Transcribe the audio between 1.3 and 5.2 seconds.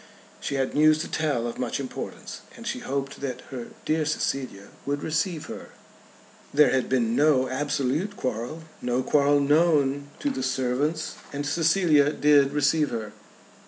of much importance, and she hoped that her "dear Cecilia" would